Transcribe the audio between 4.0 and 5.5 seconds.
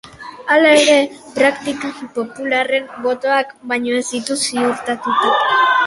ez ditu ziurtatuta.